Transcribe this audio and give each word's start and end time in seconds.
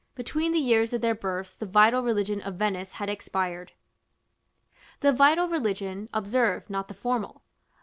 Between 0.15 0.51
the 0.51 0.57
years 0.57 0.93
of 0.93 1.01
their 1.01 1.13
births 1.13 1.53
the 1.53 1.67
vital 1.67 2.01
religion 2.01 2.41
of 2.41 2.55
Venice 2.55 2.93
had 2.93 3.07
expired.§ 3.07 3.67
XIV. 3.71 4.99
The 5.01 5.13
vital 5.13 5.47
religion, 5.47 6.09
observe, 6.11 6.67
not 6.71 6.87
the 6.87 6.95
formal. 6.95 7.43